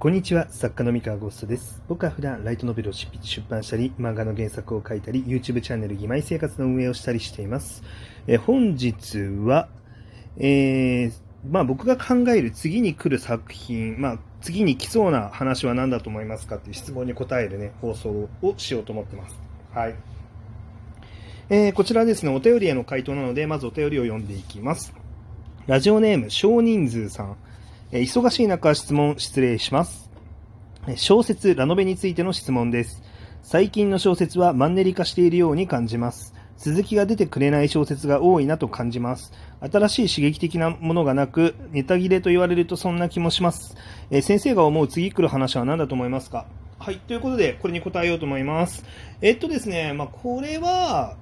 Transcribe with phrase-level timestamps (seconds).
[0.00, 1.82] こんにちは、作家の三河ゴーストです。
[1.86, 7.82] 僕は普段ライトノベルを執筆出版したり、漫画の原作を書いたり、YouTube チャンネル義妹生活の運営をしたりしています。
[8.26, 9.68] え本日は、
[10.38, 11.12] えー
[11.50, 19.38] まあ僕が考える次に来る作品、まあ次に来そうな話は何だと思いますかっていう質問に答えるね、放送をしようと思ってます。
[19.74, 19.94] はい。
[21.50, 24.94] えーこちらですね、お便りへの回答なので、まずお便りを読んでいきます。
[25.66, 27.36] ラジオネーム、少人数さん。
[27.92, 30.08] え忙しい中質問失礼します。
[30.94, 33.02] 小説ラノベについての質問です。
[33.42, 36.32] 最近の小説はマンネリ化しているように感じます。
[36.56, 39.32] 続きが出てくれない小説が多いなと感じます。
[39.60, 43.76] 新しい刺激的なものがなく、ネタ切れと言われるとそんな気もします。
[44.10, 46.46] えー先生が思う次来る話は何だと思いますか？
[46.78, 48.84] はい、ということで、これに答えようと思います。
[49.20, 51.16] えっとですね、まあ、これは、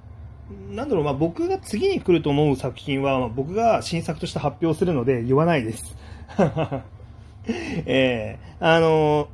[0.69, 5.97] なんだろう、まあ、僕が次に来ると思う作品は、まあ僕が新作として発表するので言わないです。
[7.85, 9.29] ええあの、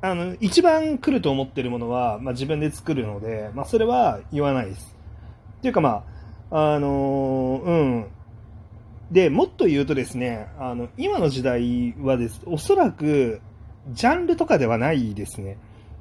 [0.00, 4.94] あの、一番来ると思ってるものは、まあ、自分で作るので、まあ、それは言わないです。
[5.58, 6.04] っていうか、ま
[6.50, 8.06] あ、あの、うん。
[9.10, 13.40] で、もっと言うとですね、あの、今の時代はです、おそらく、
[13.92, 15.56] ジャンルとかではないですね。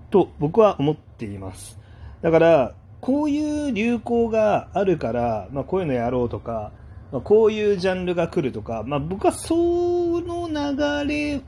[0.09, 1.79] と、僕は思っています。
[2.21, 6.71] だから、こういう流行があるから、まあ、こういうのやろうとか、
[7.13, 11.41] まあ、こういうジャンルが来るとか、まあ、僕はその流れ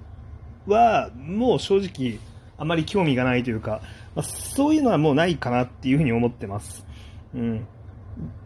[0.67, 2.19] はもう正直
[2.55, 3.81] あまり興味がないというか、
[4.13, 6.85] まあ、そういうのはもうないかなっていうふうに思ってます。
[7.33, 7.67] うん、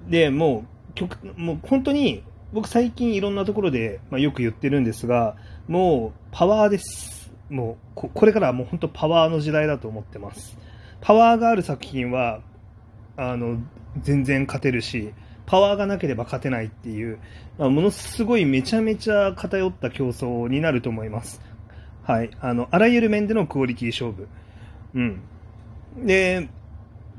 [0.07, 5.35] でもう極もう本当に僕最近いろんなところで、まあ、よく言ってるんですが
[5.67, 7.31] もうパワーです。
[7.49, 10.57] もうここれからはもう本当パワーの時代だと思ってます。
[11.01, 12.39] パワーがある作品は
[13.17, 13.57] あの
[14.01, 15.11] 全然勝てるし
[15.49, 17.17] パワーがなければ勝てないっていう、
[17.57, 21.41] まあものすごいめちゃめちゃ偏った競争になると思います。
[22.03, 22.29] はい。
[22.39, 24.27] あの、あらゆる面でのクオリティ勝負。
[24.93, 25.21] うん。
[26.05, 26.49] で、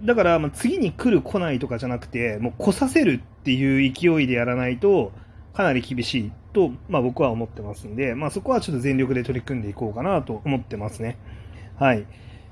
[0.05, 5.11] だから、ま、次に来る来ないとかじゃなくて、もう来させるっていう勢いでやらないと、
[5.53, 11.19] かなり厳しいと、まあ僕は思ってますんで、まあそこはちょっと全力で取り組んでいこうかなと思ってますね。
[11.75, 12.07] はい。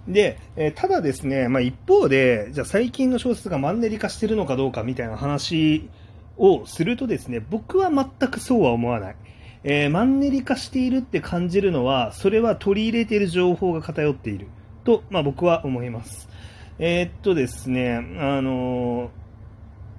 [0.09, 5.89] で、えーただですね、まあ、一方で、じゃあ最近の小説がマンネリ化してるのかどうかみたいな話
[6.37, 9.17] をするとですね、僕は全くそうは思わない。
[9.65, 14.49] えーマンネリ化しているって感じるのは、それは取り入れている情報が偏っている
[14.85, 16.29] と、まあ、僕は思います。
[16.79, 19.11] えーっとですね、あの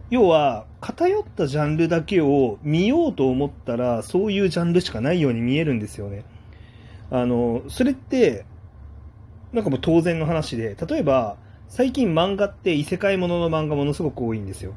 [0.10, 6.24] 要は、偏ったジャンルだけを見ようと思ったら、そういうジャンルしかないように見えるんですよね。
[7.12, 8.46] あのそれって、
[9.54, 11.38] なんかもう当然の話で、例えば、
[11.68, 14.74] 最近漫画って異世界ものの漫画ものすごく多いんですよ。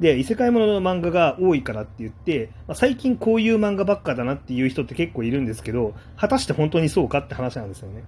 [0.00, 8.02] で、異世界ものの漫画が多いからって言って、まあ最近こういう漫画ばっかだなっていう人って結構いるんですけど、果たして本当にそうかって話なんですよね。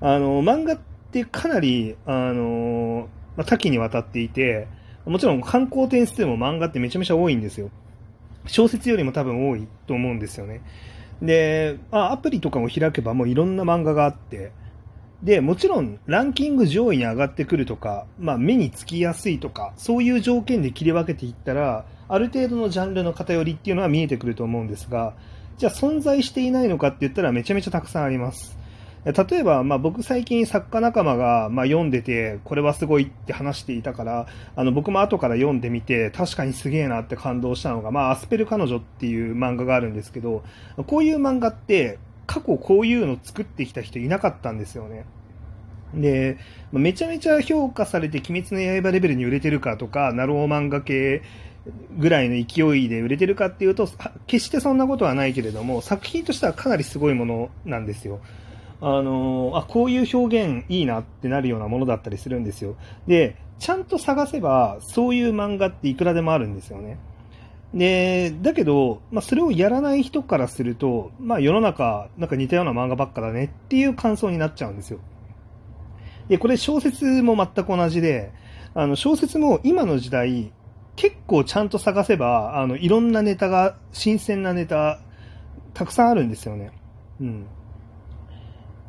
[0.00, 0.78] あの、漫画っ
[1.12, 4.66] てかなり、あの、まあ多岐にわたっていて、
[5.06, 7.70] もちろん観光点数も漫画ってめちゃめちゃ多いんですよ。
[8.46, 10.60] 小説よりも多分多いと思うんですよね。
[11.20, 14.50] で、まあアプリとかも開けばもういろんな漫画があって、
[15.22, 25.14] で、もちろんランキング上位に上がってくるとか、まあ目につきやすいとか、そういう条件で切り分けていったら、ある程度のジャンルの偏りっていうのは見えてくると思うんですが、
[25.58, 28.58] じゃあ存在していないのかって言ったらめちゃめちゃたくさんあります。
[29.04, 40.44] 例えば、まあ、僕最近作家仲間が、まあ、読んでて、これはすごいって話していたから、あの僕も後から読んでみて、確かにすげえなって感動したのが、まあ、アスペル彼女っていう漫画があるんですけど、
[40.86, 45.04] こういう漫画って、過去こういうの作ってきた人いなかったんですよね。
[45.94, 46.38] で、
[46.72, 51.22] めちゃめちゃ評価されて、鬼滅の刃レベルに売れてるかとか、ナロー漫画系
[51.98, 53.88] ぐらいの勢いで売れてるかっていうと、
[54.26, 58.20] 決してそんなことはないけれども、作品としてはかなりすごいものなんですよ。
[58.80, 62.74] あのあ、こういう表現いいなってなるようなものだったりするんですよ。
[63.06, 66.98] で、ちゃんと探せば、そういう漫画っていくらでもあるんですよね。
[67.74, 75.00] で、だけど、まあ、それをやらない人からすると、まあ、世の中、なんか似たような漫画ばっかだねっていう感想になっちゃうんですよ。
[76.28, 78.32] で、これ小説も全く同じで、
[78.74, 80.52] あの、小説も今の時代、
[80.96, 85.00] 結構ちゃんと探せば、あの、いろんなネタが、新鮮なネタ、
[85.72, 86.70] たくさんあるんですよね。
[87.20, 87.46] うん。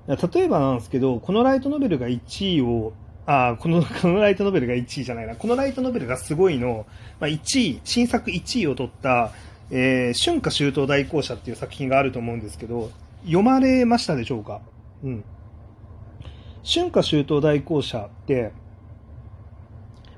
[0.07, 2.93] 例えばなんですけど、このライトノベルが1位を、
[3.25, 6.85] あこの、 このライトノベルが1位じゃないな、このライトノベルがすごいの、
[7.19, 9.31] まあ、1位、新作1位を取った、
[9.71, 12.91] えー春夏秋冬大校舎っていう作品があると思うんですけど、
[13.23, 14.61] 読まれましたでしょうか？
[15.03, 15.23] うん。
[16.63, 18.51] 春夏秋冬大校舎って、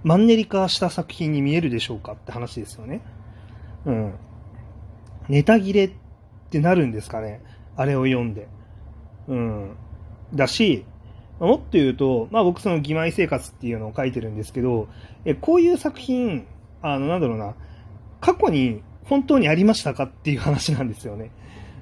[0.04, 3.02] マンネリ化した作品に見えるでしょうかって話ですよね。
[3.86, 4.14] うん。
[5.30, 5.92] ネタ切れっ
[6.50, 7.42] てなるんですかね
[7.76, 8.48] あれを読んで。
[9.28, 9.76] うん。
[10.34, 10.86] だし、
[11.40, 14.88] もっと言うと、まあ僕その義妹生活っていうのを書いてるんですけど、
[15.26, 16.46] えこういう作品、
[16.82, 17.56] あの、なんだろうな、
[18.22, 21.32] 過去に本当にありましたかっていう話なんですよね。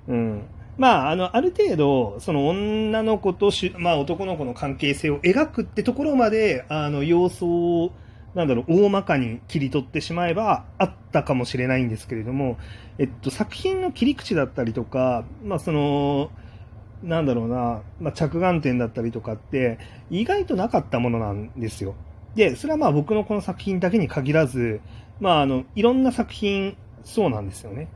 [0.08, 0.44] うん。
[0.78, 7.92] まあ、あの、ある程度、その女の子とし、まあ男の子の関係性を描くってところまで、あの、様相を、
[8.34, 12.58] なんだろう、大まかに切り取ってしまえばあったかもしれないんですけれども、
[12.98, 16.32] えっと、作品の切り口だったりとか、まあその、
[17.04, 19.78] なんだろうな、まあ、着眼点だったりとかって、
[20.10, 21.96] 意外となかったものなんですよ。
[22.36, 24.80] で、それはまあ僕のこの作品だけに限らず、
[25.20, 27.90] まああの、いろんな作品、そうなんですよね。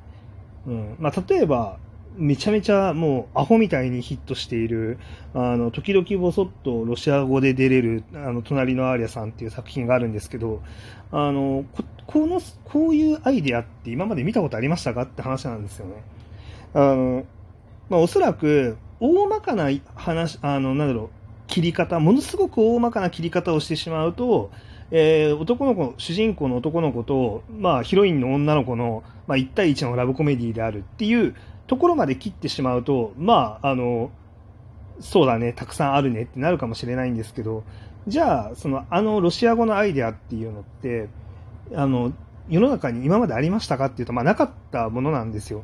[0.68, 0.96] うん。
[1.00, 1.80] まあ例えば、
[2.18, 4.98] めちゃめちゃもうアホみたいにヒットしている、
[5.34, 10.62] あの、時々ぼそっとロシア語で出れる、あの、隣のアーリアさんっていう作品があるんですけど、
[11.12, 15.04] あの、ここの、こういうアイデアって今まで見たことありましたか？
[15.04, 16.04] って話なんですよね。
[16.74, 17.24] あの、
[17.90, 21.10] まあおそらく、大まかな話、あの、なんだろう、
[21.48, 24.52] 切り方、ものすごく大まかな切り方をしてしまうと、
[24.92, 31.36] えー、男の子、主人公の男の子と、まあ、ヒロインの女の子の、まあ、1対1のラブコメディであるっていう
[31.68, 34.12] ところまで切ってしまうと、まあ、あの、
[35.00, 37.64] そうだね、たくさんあるねってなるかもしれないんですけど、
[38.08, 41.10] じゃあ、その、あのロシア語のアイデアっていうのって、
[41.76, 42.14] あの、
[42.50, 45.64] 世の中に今までありましたかっていうと、まあ、なかったものなんですよ。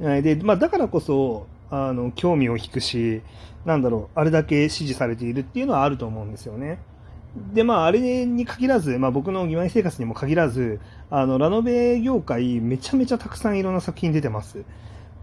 [0.00, 3.22] で、まあ、だからこそ、あの、興味を引くし、
[3.64, 6.78] なんだろう、あれだけ支持されているっていうのはあると思うんですよね。
[7.52, 10.80] で、まあ、あれに限らず、まあ、僕の義妹生活にも限らず、
[11.10, 14.64] あの、ラノベ業界、めちゃめちゃたくさんいろんな作品出てます。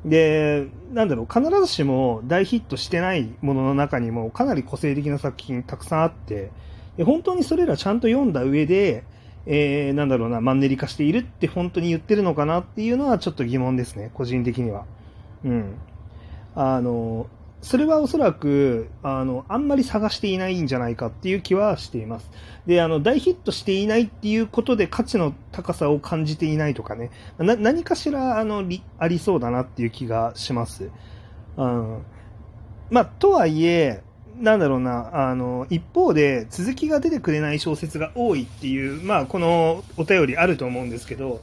[0.04, 6.52] で、なんだろう、必ずしも大ヒットしてないものの中にも、かなり個性的な作品たくさんあって、
[7.06, 9.04] 本当にそれらちゃんと読んだ上で、
[9.46, 14.86] えー、なんだろうな、マンネリ化しているって本当に言ってるのかなっていうのはちょっと疑問ですね、個人的には。
[15.46, 15.76] うん。
[16.56, 17.28] あの、
[17.62, 22.32] それはおそらく、あの、あんまり探していないんじゃないかっていう気はしています。
[22.66, 28.64] で、あの、大ヒットしていないっていうことで価値の高さを感じていないとかね、な何かしら、あの、
[28.98, 30.90] ありそうだなっていう気がします。
[31.58, 32.02] うん。
[32.90, 34.02] まあ、とはいえ、
[34.40, 41.42] なんだろうな、あの、一方で続きが出てくれない小説が多いっていう、まあ、このお便りあると思うんですけど、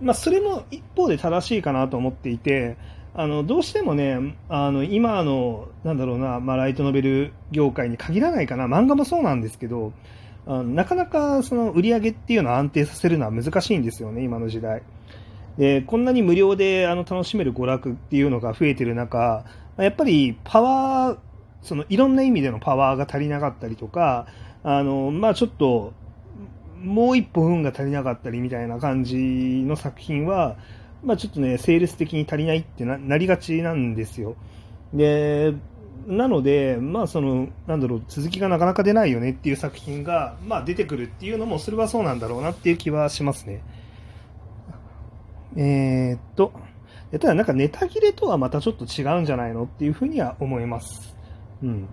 [0.00, 2.76] まあ、それも一方で正しいかなと思っていて、
[3.14, 9.92] あのどうしてもね、あの今のなんだろうな、まあ、ライトノベル業界に限らないかな、漫画もそうなんですけど、
[10.46, 14.82] あのなかなかその売り上げっていうのを安定させるのは難しいんですよね、今の時代。
[15.56, 19.44] でこんなに無料であの楽しめる娯楽っていうのが増えてる中、
[19.76, 21.18] やっぱりパワー、
[21.62, 24.26] そのいろんな意味でのパワーが足りなかったりとか、
[24.62, 25.92] あのまあ、ちょっと
[26.82, 30.56] もう一歩運が足りなかったりみたいな感じの作品は、
[31.02, 34.36] まあ、ちょっとね、セールス的に足りないってなりがちなんですよ。
[34.92, 35.54] で、
[36.06, 43.62] なので、まあ、その、なんだろう、続きがなかなか出ないよねっていう作品が、まあ、出てくるっていうのも、それはそうなんだろうなっていう気はしますね。
[45.56, 46.52] えー、っと、
[47.12, 51.16] ただなんかネタ切れとはまたちょっと違うんじゃないのっていうふうには思います。
[51.62, 51.88] うん。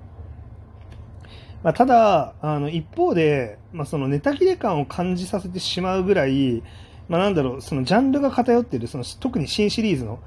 [1.65, 6.62] まあ、ただ、あの、一方で、まあ、そのネタ切れ感を感じさせてしまうぐらい、
[7.09, 10.19] まあ、なんだろう、そのジャンルが偏ってる、その特に新シリーズの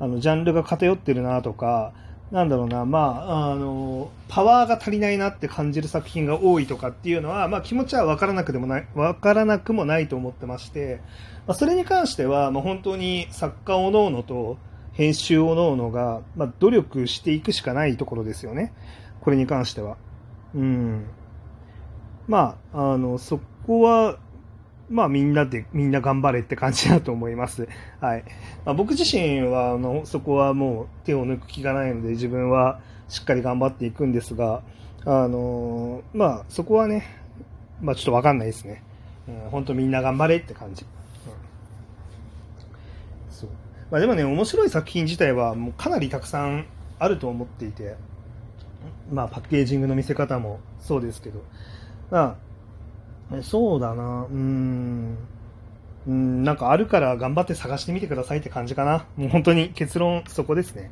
[0.00, 1.94] あのジャンルが偏ってるなとか、
[2.30, 11.00] なんだろうな、まあ、あの、パワーが足りないなって感じる作品が多いとかっていうのは、まあ気持ちはわからなくでもない、わからなくもないと思ってまして、
[11.46, 14.58] まあ、それに関しては、まあ本当に作家おのおのと
[14.92, 18.74] 編集おのおのが、まあ努力していくしかないところですよね。
[19.22, 19.96] これに関しては。
[20.54, 21.06] うん。
[22.28, 24.18] まあ、あの、そこは、
[24.90, 27.68] まあみんなで、みんな頑張れって感じだと思います。
[28.00, 28.24] はい。
[28.64, 34.62] まあ、僕自身は、あの、そこはもう手を抜く気がないので自分はしっかり頑張っていくんですが、
[35.04, 37.04] あのまあそこはね、
[37.80, 38.82] まあちょっとわかんないですね。
[39.28, 40.84] うん、本当みんな頑張れって感じ。
[40.84, 40.88] う
[43.30, 43.50] ん、そう。
[43.90, 46.66] まあでもね、面白い作品自体はもうかなりたくさん
[46.98, 47.96] あると思っていて、
[49.12, 51.42] まあパッケージングの見せ方もそうですけど、
[52.10, 52.36] ま
[53.30, 55.16] あそうだな、うん、
[56.06, 59.06] うん、なんかあるから頑張って探してみてくださいって感じかな。
[59.16, 60.90] もう本当に結論そこですね。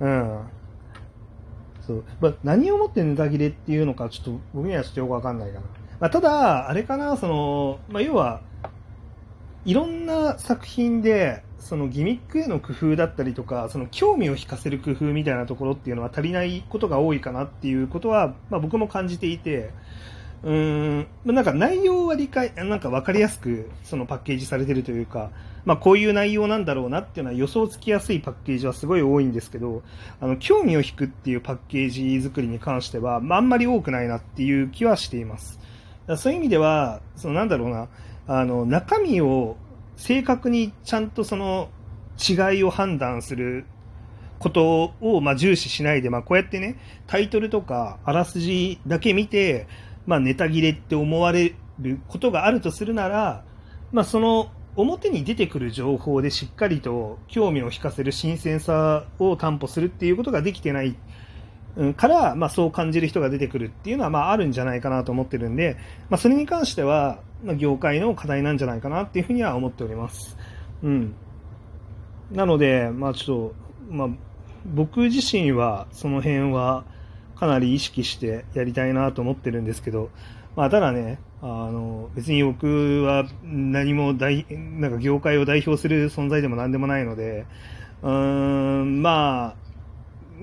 [0.00, 0.40] うん。
[1.86, 2.04] そう。
[2.20, 5.66] まあ、何をもってネタ切れっていうのか、ちょっと僕にはちょっとよくわかんないかな。
[6.00, 8.40] まあ、ただ、あれかな、その、まあ、要は、
[9.64, 19.70] いろんな作品で、そのギミックへの工夫だったりとか、その興味を引かせる工夫みたいなところっていうのは足りないことが多いかなっていうことは、まあ、僕も感じていて、
[20.42, 25.30] うーん、なんか内容は理解、なんか分かりやすくそのパッケージされてるというか、
[25.64, 29.82] まあこういう内容なんだろうなっていうのは予想つきやすいパッケージはすごい多いんですけど、
[30.20, 35.58] あの、興味を引くっていうパッケージ作りに関しては、まああんまり多くないなっていう気はしています。
[36.18, 37.88] そういう意味では、そのなんだろうな、
[38.26, 39.56] あの、中身を
[39.96, 41.68] 正確にちゃんとその
[42.18, 43.66] 違いを判断する
[44.38, 49.66] ことをま重視しないで、まあ、こうやってね、タイトルとかあらすじだけ見て、
[50.06, 53.44] まあ、ネタ切れって思われることがあるとするなら、
[53.92, 60.96] まあ、その表に出てくる情報でしっかりと興味を引かせる新鮮さを担保するっていうことができてない
[61.96, 65.76] から、まあ、そう感じる人が出てくるっていうのは、まあ、あるんじゃないかなと思ってるんで、
[66.08, 70.36] まあ、それに関しては、まあ、業界の課題なんじゃないかなっていうふうには思っております。
[70.82, 71.14] うん。
[72.30, 74.08] なので、まあ、ちょっと、まあ、
[74.64, 76.84] 僕自身はその辺は
[77.36, 80.10] かなり意識してやりたいなと思ってるんですけど、
[80.56, 87.44] まあ、ただね、あの別に僕は何も大なんか業界を代表する存在でも何でもないので、
[88.02, 89.63] うーんまあ、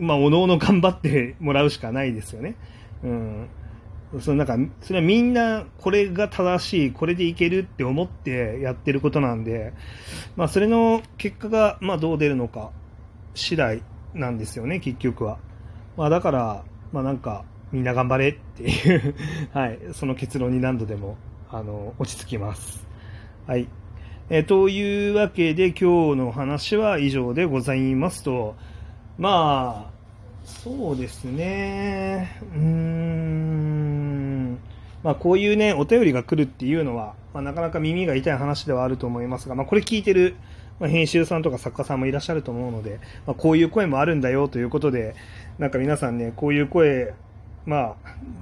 [0.02, 2.56] まあ、おのおの頑張ってもらうしかないですよね。
[3.04, 3.48] うん。
[4.20, 9.74] そのなんか、それはみんなこれが正しい、これでいけるって思ってやってることなんで、
[10.36, 12.72] まあ、それの結果が、まあ、どう出るのか
[13.36, 15.38] 次第なんですよね、結局は。
[15.96, 19.16] まあ、だから、まあ、なんか、みんな頑張れっていう
[19.54, 21.16] はい、その結論に何度でも、
[21.50, 22.86] あの、落ち着きます。
[23.46, 23.68] はい。
[24.30, 28.56] えというわけで、今日の話は以上でございますと、
[29.18, 29.91] まあ、
[30.44, 34.60] そうですね、うーん、
[35.04, 40.36] まあ、こういうね、お便りが来るっていうのは、まあ、なかなか耳が痛い話ではあると思いますが、まあ、これ聞いてる、
[40.80, 45.16] まあ、編集さんとか作家さんもいらっしゃると思うので、まあ、こういう声もあるんだよということで、
[45.58, 47.14] なんか皆さんね、こういう声、
[47.66, 47.96] まあ、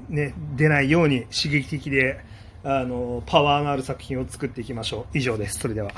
[0.09, 2.19] ね、出ないように刺激的で、
[2.63, 5.17] あの、パワーのある作品を作っていきましょう。
[5.17, 5.59] 以上です。
[5.59, 5.91] それでは。